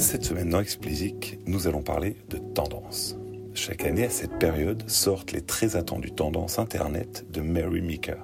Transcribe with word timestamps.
Cette 0.00 0.24
semaine 0.24 0.48
dans 0.48 0.60
Explicit, 0.60 1.38
nous 1.46 1.68
allons 1.68 1.82
parler 1.82 2.16
de 2.30 2.38
tendance. 2.38 3.16
Chaque 3.52 3.84
année, 3.84 4.06
à 4.06 4.10
cette 4.10 4.38
période, 4.38 4.82
sortent 4.88 5.32
les 5.32 5.42
très 5.42 5.76
attendues 5.76 6.10
tendances 6.10 6.58
Internet 6.58 7.26
de 7.30 7.42
Mary 7.42 7.82
Meeker. 7.82 8.16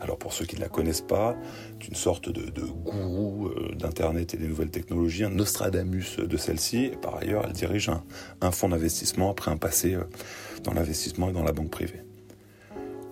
Alors 0.00 0.16
pour 0.16 0.32
ceux 0.32 0.46
qui 0.46 0.56
ne 0.56 0.62
la 0.62 0.68
connaissent 0.68 1.02
pas, 1.02 1.36
c'est 1.78 1.88
une 1.88 1.96
sorte 1.96 2.30
de, 2.30 2.62
gourou 2.62 3.48
euh, 3.48 3.74
d'Internet 3.74 4.32
et 4.32 4.36
des 4.38 4.48
nouvelles 4.48 4.70
technologies, 4.70 5.24
un 5.24 5.30
Nostradamus 5.30 6.16
de 6.16 6.36
celle-ci, 6.38 6.92
par 7.02 7.16
ailleurs 7.16 7.44
elle 7.46 7.52
dirige 7.52 7.90
un, 8.40 8.50
fonds 8.50 8.70
d'investissement 8.70 9.30
après 9.30 9.50
un 9.50 9.58
passé 9.58 9.94
euh, 9.94 10.04
dans 10.64 10.72
l'investissement 10.72 11.28
et 11.28 11.32
dans 11.32 11.44
la 11.44 11.52
banque 11.52 11.70
privée. 11.70 12.00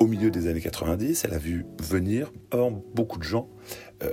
Au 0.01 0.07
milieu 0.07 0.31
des 0.31 0.49
années 0.49 0.61
90, 0.61 1.25
elle 1.25 1.35
a 1.35 1.39
vu 1.39 1.67
venir 1.81 2.33
beaucoup 2.95 3.19
de 3.19 3.25
gens 3.25 3.49
euh, 4.03 4.13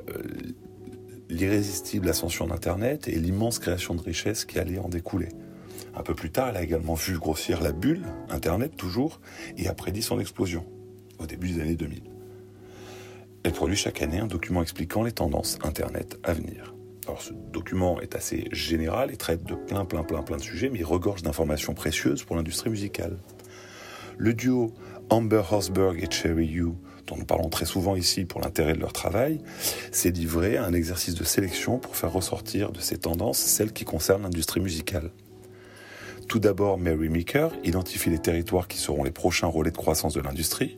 l'irrésistible 1.41 2.07
ascension 2.07 2.45
d'Internet 2.45 3.07
et 3.07 3.15
l'immense 3.15 3.57
création 3.57 3.95
de 3.95 4.01
richesses 4.01 4.45
qui 4.45 4.59
allait 4.59 4.77
en 4.77 4.89
découler. 4.89 5.29
Un 5.95 6.03
peu 6.03 6.13
plus 6.13 6.31
tard, 6.31 6.49
elle 6.49 6.57
a 6.57 6.61
également 6.61 6.93
vu 6.93 7.17
grossir 7.17 7.61
la 7.61 7.71
bulle, 7.71 8.05
Internet 8.29 8.77
toujours, 8.77 9.19
et 9.57 9.67
a 9.67 9.73
prédit 9.73 10.03
son 10.03 10.19
explosion, 10.19 10.65
au 11.17 11.25
début 11.25 11.49
des 11.49 11.61
années 11.61 11.75
2000. 11.75 12.03
Elle 13.43 13.53
produit 13.53 13.75
chaque 13.75 14.03
année 14.03 14.19
un 14.19 14.27
document 14.27 14.61
expliquant 14.61 15.01
les 15.01 15.13
tendances 15.13 15.57
Internet 15.63 16.19
à 16.23 16.33
venir. 16.33 16.75
Alors 17.07 17.23
ce 17.23 17.33
document 17.33 17.99
est 18.01 18.15
assez 18.15 18.47
général 18.51 19.11
et 19.11 19.17
traite 19.17 19.43
de 19.43 19.55
plein 19.55 19.83
plein 19.83 20.03
plein 20.03 20.21
plein 20.21 20.37
de 20.37 20.43
sujets, 20.43 20.69
mais 20.69 20.79
il 20.79 20.85
regorge 20.85 21.23
d'informations 21.23 21.73
précieuses 21.73 22.23
pour 22.23 22.35
l'industrie 22.35 22.69
musicale. 22.69 23.17
Le 24.15 24.35
duo 24.35 24.75
Amber 25.09 25.41
Horsberg 25.49 26.03
et 26.03 26.11
Cherry 26.11 26.45
You, 26.45 26.77
dont 27.07 27.17
nous 27.17 27.25
parlons 27.25 27.49
très 27.49 27.65
souvent 27.65 27.95
ici 27.95 28.25
pour 28.25 28.41
l'intérêt 28.41 28.73
de 28.73 28.79
leur 28.79 28.93
travail, 28.93 29.39
s'est 29.91 30.11
livré 30.11 30.57
à 30.57 30.65
un 30.65 30.73
exercice 30.73 31.15
de 31.15 31.23
sélection 31.23 31.77
pour 31.77 31.95
faire 31.95 32.13
ressortir 32.13 32.71
de 32.71 32.79
ces 32.79 32.97
tendances 32.97 33.39
celles 33.39 33.73
qui 33.73 33.85
concernent 33.85 34.23
l'industrie 34.23 34.59
musicale. 34.59 35.11
Tout 36.27 36.39
d'abord, 36.39 36.77
Mary 36.77 37.09
Meeker 37.09 37.51
identifie 37.63 38.09
les 38.09 38.19
territoires 38.19 38.67
qui 38.67 38.77
seront 38.77 39.03
les 39.03 39.11
prochains 39.11 39.47
relais 39.47 39.71
de 39.71 39.77
croissance 39.77 40.13
de 40.13 40.21
l'industrie, 40.21 40.77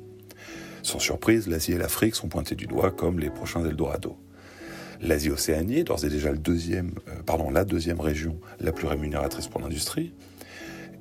sans 0.83 0.99
surprise, 0.99 1.47
l'Asie 1.47 1.71
et 1.71 1.77
l'Afrique 1.77 2.13
sont 2.13 2.27
pointés 2.27 2.55
du 2.55 2.67
doigt 2.67 2.91
comme 2.91 3.17
les 3.17 3.29
prochains 3.29 3.65
Eldorado. 3.65 4.17
L'Asie-Océanie 5.01 5.79
est 5.79 5.83
d'ores 5.85 6.03
et 6.03 6.09
déjà 6.09 6.31
le 6.31 6.37
deuxième, 6.37 6.91
euh, 7.07 7.23
pardon, 7.25 7.49
la 7.49 7.63
deuxième 7.63 8.01
région 8.01 8.37
la 8.59 8.73
plus 8.73 8.87
rémunératrice 8.87 9.47
pour 9.47 9.61
l'industrie. 9.61 10.13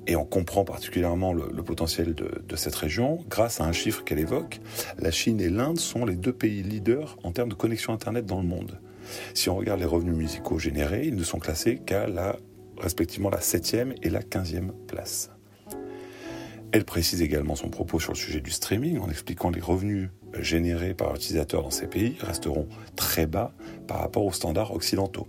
Et 0.07 0.17
on 0.17 0.25
comprend 0.25 0.65
particulièrement 0.65 1.33
le, 1.33 1.63
potentiel 1.63 2.15
de, 2.15 2.57
cette 2.57 2.75
région 2.75 3.25
grâce 3.29 3.61
à 3.61 3.65
un 3.65 3.73
chiffre 3.73 4.03
qu'elle 4.05 4.19
évoque. 4.19 4.61
La 4.99 5.11
Chine 5.11 5.41
et 5.41 5.49
l'Inde 5.49 5.79
sont 5.79 6.05
les 6.05 6.17
deux 6.17 6.33
pays 6.33 6.63
leaders 6.63 7.17
en 7.23 7.31
termes 7.31 7.49
de 7.49 7.55
connexion 7.55 7.93
Internet 7.93 8.27
dans 8.27 8.41
le 8.41 8.47
monde. 8.47 8.81
Si 9.35 9.49
on 9.49 9.57
regarde 9.57 9.81
les 9.81 9.87
revenus 9.87 10.17
musicaux 10.17 10.59
générés, 10.59 11.07
ils 11.07 11.15
ne 11.15 11.25
sont 11.25 11.39
classés 11.39 11.79
qu'à 11.79 12.07
la, 12.07 12.37
respectivement 12.79 13.31
la 13.31 13.39
7e 13.39 13.95
et 14.03 14.11
la 14.11 14.21
15e 14.21 14.73
place. 14.89 15.31
Elle 16.73 16.85
précise 16.85 17.21
également 17.21 17.55
son 17.55 17.69
propos 17.69 18.01
sur 18.01 18.13
le 18.13 18.19
sujet 18.19 18.41
du 18.41 18.51
streaming 18.51 18.99
en 18.99 19.11
expliquant 19.11 19.51
les 19.51 19.61
revenus 19.61 20.09
générés 20.41 20.95
par 20.95 21.13
l'utilisateur 21.13 21.63
dans 21.63 21.71
ces 21.71 21.87
pays 21.87 22.17
resteront 22.21 22.67
très 22.97 23.27
bas 23.27 23.53
par 23.87 23.99
rapport 23.99 24.25
aux 24.25 24.33
standards 24.33 24.73
occidentaux. 24.73 25.29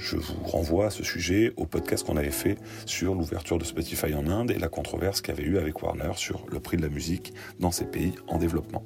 Je 0.00 0.16
vous 0.16 0.44
renvoie 0.44 0.86
à 0.86 0.90
ce 0.90 1.02
sujet 1.02 1.52
au 1.56 1.66
podcast 1.66 2.06
qu'on 2.06 2.16
avait 2.16 2.30
fait 2.30 2.56
sur 2.86 3.14
l'ouverture 3.14 3.58
de 3.58 3.64
Spotify 3.64 4.14
en 4.14 4.28
Inde 4.28 4.52
et 4.52 4.58
la 4.58 4.68
controverse 4.68 5.20
qu'il 5.20 5.34
y 5.34 5.38
avait 5.38 5.48
eu 5.48 5.58
avec 5.58 5.82
Warner 5.82 6.12
sur 6.14 6.46
le 6.50 6.60
prix 6.60 6.76
de 6.76 6.82
la 6.82 6.88
musique 6.88 7.34
dans 7.58 7.72
ces 7.72 7.84
pays 7.84 8.12
en 8.28 8.38
développement. 8.38 8.84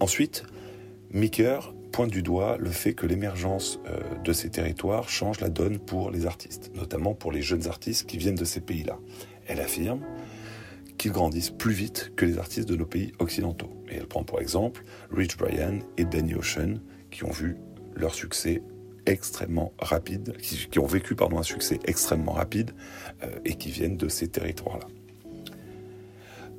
Ensuite, 0.00 0.42
Meeker 1.12 1.72
pointe 1.92 2.10
du 2.10 2.22
doigt 2.22 2.56
le 2.58 2.70
fait 2.70 2.94
que 2.94 3.06
l'émergence 3.06 3.80
euh, 3.86 4.00
de 4.24 4.32
ces 4.32 4.50
territoires 4.50 5.08
change 5.08 5.40
la 5.40 5.48
donne 5.48 5.78
pour 5.78 6.10
les 6.10 6.26
artistes, 6.26 6.72
notamment 6.74 7.14
pour 7.14 7.32
les 7.32 7.42
jeunes 7.42 7.66
artistes 7.68 8.08
qui 8.08 8.18
viennent 8.18 8.34
de 8.34 8.44
ces 8.44 8.60
pays-là. 8.60 8.98
Elle 9.46 9.60
affirme 9.60 10.00
qu'ils 10.98 11.12
grandissent 11.12 11.50
plus 11.50 11.72
vite 11.72 12.12
que 12.16 12.24
les 12.26 12.38
artistes 12.38 12.68
de 12.68 12.76
nos 12.76 12.86
pays 12.86 13.12
occidentaux. 13.18 13.70
Et 13.88 13.96
elle 13.96 14.06
prend 14.06 14.24
pour 14.24 14.40
exemple 14.40 14.82
Rich 15.10 15.36
Brian 15.36 15.78
et 15.96 16.04
Danny 16.04 16.34
Ocean, 16.34 16.80
qui 17.10 17.24
ont 17.24 17.30
vu 17.30 17.56
leur 17.94 18.14
succès 18.14 18.62
extrêmement 19.10 19.72
rapide, 19.78 20.36
qui, 20.38 20.78
ont 20.78 20.86
vécu 20.86 21.14
pardon, 21.14 21.38
un 21.38 21.42
succès 21.42 21.78
extrêmement 21.84 22.32
rapide 22.32 22.70
euh, 23.22 23.28
et 23.44 23.54
qui 23.54 23.70
viennent 23.70 23.96
de 23.96 24.08
ces 24.08 24.28
territoires-là. 24.28 24.86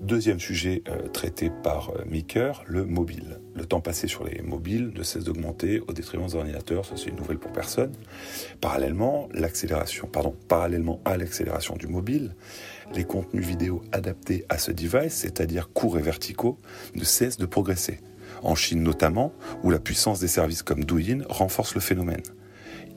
Deuxième 0.01 0.39
sujet 0.39 0.81
euh, 0.89 1.07
traité 1.09 1.51
par 1.63 1.91
euh, 1.91 2.53
le 2.65 2.85
mobile. 2.85 3.39
Le 3.53 3.65
temps 3.65 3.81
passé 3.81 4.07
sur 4.07 4.23
les 4.23 4.41
mobiles 4.41 4.91
ne 4.95 5.03
cesse 5.03 5.25
d'augmenter 5.25 5.79
au 5.87 5.93
détriment 5.93 6.25
des 6.25 6.33
ordinateurs, 6.33 6.85
ça 6.85 6.97
c'est 6.97 7.09
une 7.09 7.17
nouvelle 7.17 7.37
pour 7.37 7.51
personne. 7.51 7.91
Parallèlement, 8.61 9.29
l'accélération, 9.31 10.07
pardon, 10.07 10.35
parallèlement 10.47 11.01
à 11.05 11.17
l'accélération 11.17 11.75
du 11.75 11.85
mobile, 11.85 12.35
les 12.95 13.03
contenus 13.03 13.45
vidéo 13.45 13.83
adaptés 13.91 14.43
à 14.49 14.57
ce 14.57 14.71
device, 14.71 15.13
c'est-à-dire 15.13 15.69
courts 15.71 15.99
et 15.99 16.01
verticaux, 16.01 16.57
ne 16.95 17.03
cessent 17.03 17.37
de 17.37 17.45
progresser. 17.45 17.99
En 18.41 18.55
Chine 18.55 18.81
notamment, 18.81 19.33
où 19.61 19.69
la 19.69 19.79
puissance 19.79 20.19
des 20.19 20.27
services 20.27 20.63
comme 20.63 20.83
Douyin 20.83 21.19
renforce 21.29 21.75
le 21.75 21.81
phénomène. 21.81 22.23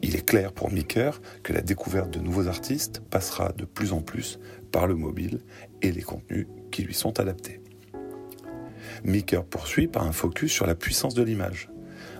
Il 0.07 0.17
est 0.17 0.27
clair 0.27 0.53
pour 0.53 0.71
Meeker 0.71 1.23
que 1.43 1.55
la 1.55 1.63
découverte 1.63 2.11
de 2.11 2.19
nouveaux 2.19 2.47
artistes 2.47 3.01
passera 3.09 3.53
de 3.53 3.65
plus 3.65 3.95
en 3.95 4.03
plus 4.03 4.39
par 4.71 4.87
le 4.87 4.97
mobile 4.97 5.41
et 5.81 5.93
les 5.93 6.03
contenus 6.03 6.47
qui 6.71 6.83
lui 6.83 6.93
sont 6.93 7.19
adaptés. 7.21 7.63
Meeker 9.03 9.47
poursuit 9.47 9.89
par 9.89 10.03
un 10.07 10.13
focus 10.13 10.53
sur 10.53 10.67
la 10.67 10.75
puissance 10.75 11.15
de 11.15 11.23
l'image. 11.23 11.71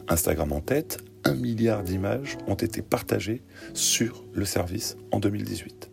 Instagram 0.09 0.53
en 0.53 0.63
tête, 0.63 1.05
un 1.25 1.35
milliard 1.35 1.83
d'images 1.83 2.39
ont 2.47 2.55
été 2.55 2.81
partagées 2.81 3.43
sur 3.75 4.25
le 4.33 4.47
service 4.47 4.97
en 5.13 5.21
2018. 5.21 5.91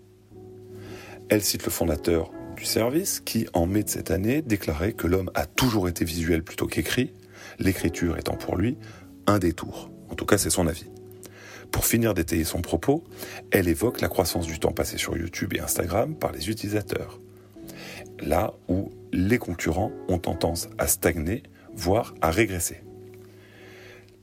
Elle 1.27 1.41
cite 1.41 1.65
le 1.65 1.71
fondateur 1.71 2.31
du 2.55 2.63
service 2.63 3.19
qui, 3.19 3.47
en 3.51 3.65
mai 3.65 3.83
de 3.83 3.89
cette 3.89 4.11
année, 4.11 4.41
déclarait 4.41 4.93
que 4.93 5.07
l'homme 5.07 5.29
a 5.35 5.45
toujours 5.45 5.89
été 5.89 6.05
visuel 6.05 6.41
plutôt 6.41 6.67
qu'écrit, 6.67 7.13
l'écriture 7.59 8.17
étant 8.17 8.37
pour 8.37 8.55
lui 8.55 8.77
un 9.27 9.39
détour. 9.39 9.91
En 10.09 10.15
tout 10.15 10.25
cas, 10.25 10.37
c'est 10.37 10.49
son 10.49 10.67
avis. 10.67 10.89
Pour 11.71 11.85
finir 11.85 12.13
d'étayer 12.13 12.43
son 12.43 12.61
propos, 12.61 13.03
elle 13.51 13.67
évoque 13.67 14.01
la 14.01 14.09
croissance 14.09 14.45
du 14.45 14.59
temps 14.59 14.71
passé 14.71 14.97
sur 14.97 15.17
YouTube 15.17 15.53
et 15.53 15.59
Instagram 15.59 16.15
par 16.15 16.31
les 16.31 16.49
utilisateurs. 16.49 17.19
Là 18.19 18.53
où 18.67 18.91
les 19.11 19.37
concurrents 19.37 19.91
ont 20.07 20.19
tendance 20.19 20.69
à 20.77 20.87
stagner, 20.87 21.43
voire 21.73 22.13
à 22.21 22.29
régresser. 22.29 22.83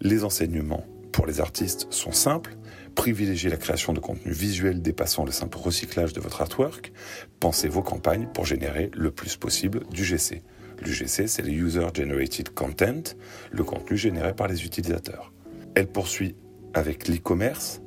Les 0.01 0.25
enseignements 0.25 0.87
pour 1.13 1.27
les 1.27 1.41
artistes 1.41 1.89
sont 1.91 2.13
simples. 2.13 2.57
Privilégiez 2.95 3.51
la 3.51 3.57
création 3.57 3.93
de 3.93 4.01
contenus 4.01 4.37
visuels 4.37 4.83
dépassant 4.83 5.25
le 5.25 5.33
simple 5.33 5.59
recyclage 5.59 6.13
de 6.13 6.21
votre 6.21 6.43
artwork. 6.43 6.93
Pensez 7.41 7.69
vos 7.69 7.83
campagnes 7.83 8.29
pour 8.33 8.45
générer 8.45 8.91
le 8.95 9.11
plus 9.11 9.37
possible 9.37 9.85
du 9.91 10.05
GC. 10.05 10.43
L'UGC, 10.81 11.27
c'est 11.27 11.43
le 11.43 11.51
User 11.51 11.87
Generated 11.93 12.51
Content, 12.51 13.03
le 13.51 13.65
contenu 13.65 13.97
généré 13.97 14.33
par 14.35 14.47
les 14.47 14.65
utilisateurs. 14.65 15.33
Elle 15.75 15.89
poursuit 15.89 16.37
avec 16.75 17.09
l'e-commerce. 17.09 17.81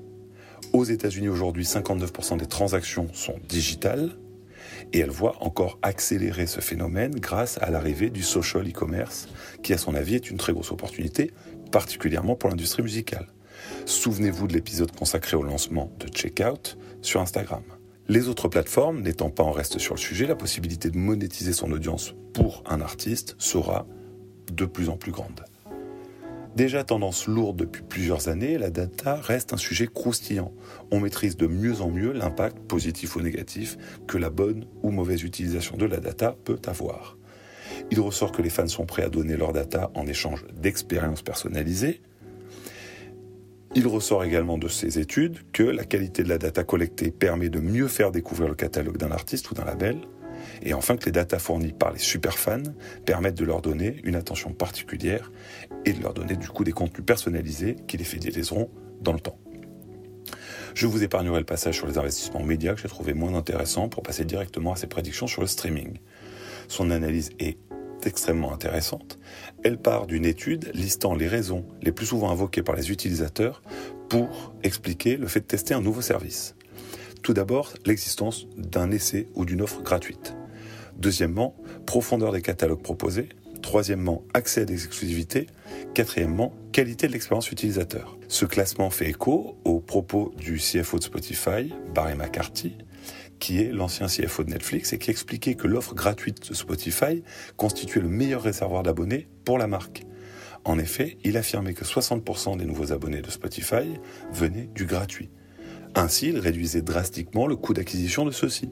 Aux 0.73 0.83
États-Unis 0.83 1.29
aujourd'hui, 1.29 1.63
59% 1.63 2.37
des 2.37 2.45
transactions 2.45 3.07
sont 3.13 3.35
digitales 3.47 4.11
et 4.93 4.99
elle 4.99 5.09
voit 5.09 5.35
encore 5.41 5.79
accélérer 5.81 6.47
ce 6.47 6.61
phénomène 6.61 7.15
grâce 7.15 7.57
à 7.61 7.69
l'arrivée 7.71 8.09
du 8.09 8.23
social 8.23 8.67
e-commerce 8.67 9.27
qui 9.63 9.73
à 9.73 9.77
son 9.77 9.95
avis 9.95 10.15
est 10.15 10.29
une 10.29 10.37
très 10.37 10.53
grosse 10.53 10.71
opportunité, 10.71 11.31
particulièrement 11.71 12.35
pour 12.35 12.49
l'industrie 12.49 12.83
musicale. 12.83 13.27
Souvenez-vous 13.85 14.47
de 14.47 14.53
l'épisode 14.53 14.91
consacré 14.91 15.35
au 15.35 15.43
lancement 15.43 15.91
de 15.99 16.07
Checkout 16.07 16.77
sur 17.01 17.21
Instagram. 17.21 17.63
Les 18.07 18.27
autres 18.27 18.47
plateformes 18.47 19.01
n'étant 19.01 19.29
pas 19.29 19.43
en 19.43 19.51
reste 19.51 19.77
sur 19.77 19.95
le 19.95 19.99
sujet, 19.99 20.25
la 20.25 20.35
possibilité 20.35 20.89
de 20.89 20.97
monétiser 20.97 21.53
son 21.53 21.71
audience 21.71 22.13
pour 22.33 22.63
un 22.65 22.81
artiste 22.81 23.35
sera 23.37 23.85
de 24.51 24.65
plus 24.65 24.89
en 24.89 24.97
plus 24.97 25.11
grande. 25.11 25.45
Déjà 26.55 26.83
tendance 26.83 27.27
lourde 27.27 27.59
depuis 27.59 27.81
plusieurs 27.81 28.27
années, 28.27 28.57
la 28.57 28.69
data 28.69 29.15
reste 29.15 29.53
un 29.53 29.57
sujet 29.57 29.87
croustillant. 29.87 30.51
On 30.91 30.99
maîtrise 30.99 31.37
de 31.37 31.47
mieux 31.47 31.81
en 31.81 31.89
mieux 31.89 32.11
l'impact 32.11 32.59
positif 32.67 33.15
ou 33.15 33.21
négatif 33.21 33.77
que 34.05 34.17
la 34.17 34.29
bonne 34.29 34.65
ou 34.83 34.91
mauvaise 34.91 35.23
utilisation 35.23 35.77
de 35.77 35.85
la 35.85 36.01
data 36.01 36.35
peut 36.43 36.59
avoir. 36.65 37.17
Il 37.89 38.01
ressort 38.01 38.33
que 38.33 38.41
les 38.41 38.49
fans 38.49 38.67
sont 38.67 38.85
prêts 38.85 39.03
à 39.03 39.09
donner 39.09 39.37
leur 39.37 39.53
data 39.53 39.91
en 39.95 40.05
échange 40.07 40.45
d'expériences 40.53 41.21
personnalisées. 41.21 42.01
Il 43.73 43.87
ressort 43.87 44.25
également 44.25 44.57
de 44.57 44.67
ces 44.67 44.99
études 44.99 45.39
que 45.53 45.63
la 45.63 45.85
qualité 45.85 46.23
de 46.23 46.29
la 46.29 46.37
data 46.37 46.65
collectée 46.65 47.11
permet 47.11 47.47
de 47.47 47.61
mieux 47.61 47.87
faire 47.87 48.11
découvrir 48.11 48.49
le 48.49 48.55
catalogue 48.55 48.97
d'un 48.97 49.11
artiste 49.11 49.49
ou 49.51 49.53
d'un 49.53 49.63
label 49.63 49.99
et 50.61 50.73
enfin 50.73 50.97
que 50.97 51.05
les 51.05 51.11
datas 51.11 51.39
fournies 51.39 51.73
par 51.73 51.91
les 51.91 51.99
superfans 51.99 52.63
permettent 53.05 53.37
de 53.37 53.45
leur 53.45 53.61
donner 53.61 53.97
une 54.03 54.15
attention 54.15 54.53
particulière 54.53 55.31
et 55.85 55.93
de 55.93 56.01
leur 56.01 56.13
donner 56.13 56.35
du 56.35 56.47
coup 56.47 56.63
des 56.63 56.71
contenus 56.71 57.05
personnalisés 57.05 57.75
qui 57.87 57.97
les 57.97 58.03
fidéliseront 58.03 58.69
dans 59.01 59.13
le 59.13 59.19
temps. 59.19 59.37
Je 60.73 60.87
vous 60.87 61.03
épargnerai 61.03 61.39
le 61.39 61.45
passage 61.45 61.75
sur 61.75 61.87
les 61.87 61.97
investissements 61.97 62.43
médias 62.43 62.73
que 62.73 62.81
j'ai 62.81 62.87
trouvé 62.87 63.13
moins 63.13 63.35
intéressant 63.35 63.89
pour 63.89 64.03
passer 64.03 64.23
directement 64.23 64.73
à 64.73 64.75
ses 64.75 64.87
prédictions 64.87 65.27
sur 65.27 65.41
le 65.41 65.47
streaming. 65.47 65.97
Son 66.67 66.91
analyse 66.91 67.31
est 67.39 67.57
extrêmement 68.05 68.53
intéressante. 68.53 69.19
Elle 69.63 69.77
part 69.77 70.07
d'une 70.07 70.25
étude 70.25 70.71
listant 70.73 71.13
les 71.13 71.27
raisons 71.27 71.65
les 71.81 71.91
plus 71.91 72.05
souvent 72.05 72.31
invoquées 72.31 72.63
par 72.63 72.75
les 72.75 72.91
utilisateurs 72.91 73.61
pour 74.09 74.53
expliquer 74.63 75.17
le 75.17 75.27
fait 75.27 75.41
de 75.41 75.45
tester 75.45 75.73
un 75.73 75.81
nouveau 75.81 76.01
service. 76.01 76.55
Tout 77.21 77.33
d'abord, 77.33 77.73
l'existence 77.85 78.47
d'un 78.57 78.91
essai 78.91 79.27
ou 79.35 79.45
d'une 79.45 79.61
offre 79.61 79.81
gratuite. 79.81 80.35
Deuxièmement, 80.97 81.55
profondeur 81.85 82.31
des 82.31 82.41
catalogues 82.41 82.81
proposés. 82.81 83.29
Troisièmement, 83.61 84.23
accès 84.33 84.61
à 84.61 84.65
des 84.65 84.85
exclusivités. 84.85 85.47
Quatrièmement, 85.93 86.53
qualité 86.71 87.07
de 87.07 87.13
l'expérience 87.13 87.51
utilisateur. 87.51 88.17
Ce 88.27 88.45
classement 88.45 88.89
fait 88.89 89.09
écho 89.09 89.57
aux 89.65 89.79
propos 89.79 90.33
du 90.37 90.57
CFO 90.57 90.97
de 90.97 91.03
Spotify, 91.03 91.73
Barry 91.93 92.15
McCarthy, 92.15 92.77
qui 93.39 93.61
est 93.61 93.71
l'ancien 93.71 94.07
CFO 94.07 94.43
de 94.43 94.49
Netflix 94.49 94.93
et 94.93 94.97
qui 94.97 95.11
expliquait 95.11 95.55
que 95.55 95.67
l'offre 95.67 95.93
gratuite 95.93 96.49
de 96.49 96.55
Spotify 96.55 97.23
constituait 97.55 98.01
le 98.01 98.09
meilleur 98.09 98.41
réservoir 98.41 98.83
d'abonnés 98.83 99.27
pour 99.45 99.57
la 99.57 99.67
marque. 99.67 100.03
En 100.63 100.77
effet, 100.77 101.17
il 101.23 101.37
affirmait 101.37 101.73
que 101.73 101.85
60% 101.85 102.57
des 102.57 102.65
nouveaux 102.65 102.91
abonnés 102.91 103.21
de 103.21 103.31
Spotify 103.31 103.99
venaient 104.31 104.69
du 104.73 104.85
gratuit. 104.85 105.29
Ainsi, 105.95 106.29
il 106.29 106.39
réduisait 106.39 106.81
drastiquement 106.81 107.47
le 107.47 107.55
coût 107.55 107.73
d'acquisition 107.73 108.25
de 108.25 108.31
ceux-ci. 108.31 108.69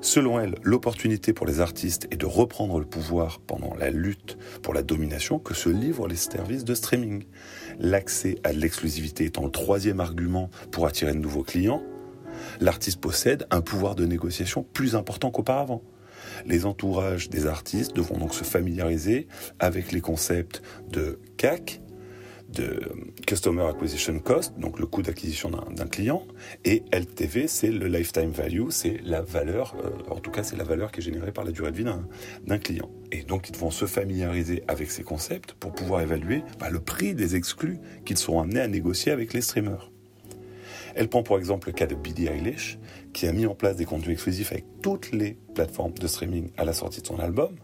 Selon 0.00 0.38
elle, 0.38 0.56
l'opportunité 0.62 1.32
pour 1.32 1.46
les 1.46 1.60
artistes 1.60 2.08
est 2.10 2.18
de 2.18 2.26
reprendre 2.26 2.78
le 2.78 2.84
pouvoir 2.84 3.40
pendant 3.40 3.74
la 3.74 3.88
lutte 3.88 4.36
pour 4.62 4.74
la 4.74 4.82
domination 4.82 5.38
que 5.38 5.54
se 5.54 5.70
livrent 5.70 6.08
les 6.08 6.16
services 6.16 6.64
de 6.64 6.74
streaming. 6.74 7.24
L'accès 7.78 8.36
à 8.44 8.52
l'exclusivité 8.52 9.24
étant 9.24 9.44
le 9.44 9.50
troisième 9.50 10.00
argument 10.00 10.50
pour 10.72 10.86
attirer 10.86 11.12
de 11.14 11.18
nouveaux 11.18 11.42
clients, 11.42 11.82
l'artiste 12.60 13.00
possède 13.00 13.46
un 13.50 13.62
pouvoir 13.62 13.94
de 13.94 14.04
négociation 14.04 14.62
plus 14.74 14.94
important 14.94 15.30
qu'auparavant. 15.30 15.82
Les 16.44 16.66
entourages 16.66 17.30
des 17.30 17.46
artistes 17.46 17.96
devront 17.96 18.18
donc 18.18 18.34
se 18.34 18.44
familiariser 18.44 19.26
avec 19.58 19.90
les 19.90 20.02
concepts 20.02 20.62
de 20.90 21.18
CAC, 21.38 21.80
de 22.54 22.80
Customer 23.26 23.64
Acquisition 23.64 24.18
Cost, 24.18 24.58
donc 24.58 24.78
le 24.78 24.86
coût 24.86 25.02
d'acquisition 25.02 25.50
d'un 25.50 25.86
client, 25.86 26.26
et 26.64 26.82
LTV, 26.92 27.48
c'est 27.48 27.70
le 27.70 27.86
Lifetime 27.86 28.30
Value, 28.30 28.70
c'est 28.70 29.00
la 29.04 29.22
valeur, 29.22 29.74
euh, 29.84 29.90
en 30.10 30.20
tout 30.20 30.30
cas 30.30 30.42
c'est 30.42 30.56
la 30.56 30.64
valeur 30.64 30.92
qui 30.92 31.00
est 31.00 31.02
générée 31.02 31.32
par 31.32 31.44
la 31.44 31.52
durée 31.52 31.72
de 31.72 31.76
vie 31.76 31.84
d'un 32.46 32.58
client. 32.58 32.90
Et 33.12 33.22
donc 33.22 33.48
ils 33.48 33.52
devront 33.52 33.70
se 33.70 33.86
familiariser 33.86 34.62
avec 34.68 34.90
ces 34.90 35.02
concepts 35.02 35.52
pour 35.54 35.72
pouvoir 35.72 36.00
évaluer 36.00 36.42
bah, 36.58 36.70
le 36.70 36.80
prix 36.80 37.14
des 37.14 37.36
exclus 37.36 37.78
qu'ils 38.04 38.18
seront 38.18 38.40
amenés 38.40 38.60
à 38.60 38.68
négocier 38.68 39.12
avec 39.12 39.32
les 39.32 39.40
streamers. 39.40 39.90
Elle 40.94 41.08
prend 41.08 41.22
pour 41.22 41.38
exemple 41.38 41.68
le 41.68 41.72
cas 41.72 41.86
de 41.86 41.94
Billie 41.94 42.28
Eilish, 42.28 42.78
qui 43.12 43.26
a 43.26 43.32
mis 43.32 43.46
en 43.46 43.54
place 43.54 43.76
des 43.76 43.84
contenus 43.84 44.12
exclusifs 44.12 44.52
avec 44.52 44.64
toutes 44.80 45.12
les 45.12 45.36
plateformes 45.54 45.92
de 45.92 46.06
streaming 46.06 46.50
à 46.56 46.64
la 46.64 46.72
sortie 46.72 47.00
de 47.00 47.06
son 47.06 47.18
album, 47.18 47.56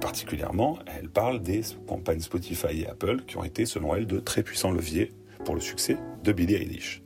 particulièrement, 0.00 0.78
elle 0.98 1.08
parle 1.08 1.40
des 1.40 1.62
campagnes 1.86 2.20
Spotify 2.20 2.82
et 2.82 2.86
Apple 2.88 3.22
qui 3.26 3.36
ont 3.36 3.44
été, 3.44 3.66
selon 3.66 3.94
elle, 3.94 4.06
de 4.06 4.18
très 4.18 4.42
puissants 4.42 4.72
leviers 4.72 5.12
pour 5.44 5.54
le 5.54 5.60
succès 5.60 5.96
de 6.24 6.32
Billie 6.32 6.54
Eilish. 6.54 7.02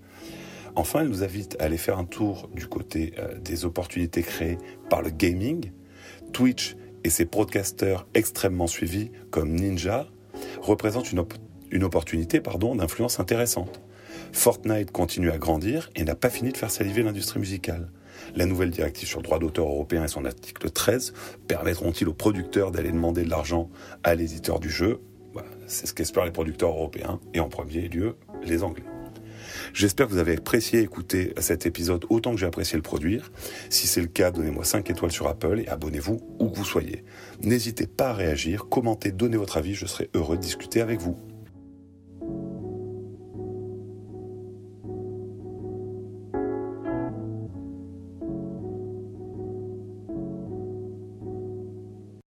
Enfin, 0.77 1.03
elle 1.03 1.09
nous 1.09 1.23
invite 1.23 1.57
à 1.61 1.65
aller 1.65 1.77
faire 1.77 1.99
un 1.99 2.05
tour 2.05 2.49
du 2.53 2.67
côté 2.67 3.15
euh, 3.19 3.39
des 3.39 3.65
opportunités 3.65 4.23
créées 4.23 4.59
par 4.91 5.03
le 5.03 5.11
gaming. 5.11 5.71
Twitch 6.33 6.77
et 7.05 7.11
ses 7.11 7.27
broadcasters 7.27 8.07
extrêmement 8.15 8.67
suivis 8.67 9.11
comme 9.31 9.51
Ninja 9.51 10.09
représentent 10.61 11.13
une, 11.13 11.25
une 11.71 11.85
opportunité 11.85 12.41
d'influence 12.41 13.21
intéressante. 13.21 13.81
Fortnite 14.33 14.91
continue 14.91 15.31
à 15.31 15.39
grandir 15.39 15.91
et 15.95 16.03
n'a 16.03 16.17
pas 16.17 16.31
fini 16.31 16.51
de 16.51 16.57
faire 16.57 16.71
saliver 16.71 17.03
l'industrie 17.03 17.39
musicale. 17.39 17.89
La 18.37 18.47
nouvelle 18.47 18.71
directive 18.71 19.09
sur 19.09 19.19
le 19.19 19.25
droit 19.25 19.39
d'auteur 19.39 19.67
européen 19.67 20.05
et 20.05 20.09
son 20.09 20.25
article 20.25 20.71
13 20.71 21.13
permettront-ils 21.49 22.09
aux 22.09 22.15
producteurs 22.15 22.71
d'aller 22.71 22.93
demander 22.93 23.25
de 23.25 23.31
l'argent 23.31 23.71
à 24.03 24.15
l'éditeur 24.15 24.61
du 24.61 24.71
jeu? 24.71 25.01
C'est 25.67 25.87
ce 25.87 25.95
qu'espèrent 25.95 26.25
les 26.25 26.31
producteurs 26.31 26.71
européens 26.71 27.21
et 27.33 27.41
en 27.41 27.49
premier 27.49 27.89
lieu 27.89 28.17
les 28.45 28.63
Anglais. 28.63 28.85
J'espère 29.73 30.07
que 30.07 30.13
vous 30.13 30.19
avez 30.19 30.37
apprécié 30.37 30.81
écouter 30.81 31.33
cet 31.39 31.67
épisode 31.67 32.05
autant 32.09 32.33
que 32.33 32.39
j'ai 32.39 32.47
apprécié 32.47 32.77
le 32.77 32.83
produire. 32.83 33.33
Si 33.71 33.87
c'est 33.87 34.01
le 34.01 34.07
cas, 34.07 34.31
donnez-moi 34.31 34.65
5 34.65 34.89
étoiles 34.91 35.13
sur 35.13 35.27
Apple 35.27 35.61
et 35.61 35.69
abonnez-vous 35.69 36.21
où 36.39 36.49
que 36.51 36.57
vous 36.57 36.65
soyez. 36.65 37.05
N'hésitez 37.43 37.87
pas 37.87 38.11
à 38.11 38.13
réagir, 38.13 38.69
commenter, 38.69 39.11
donner 39.13 39.37
votre 39.37 39.57
avis, 39.57 39.75
je 39.75 39.87
serai 39.87 40.11
heureux 40.15 40.37
de 40.37 40.43
discuter 40.43 40.81
avec 40.81 41.01
vous. 41.01 41.19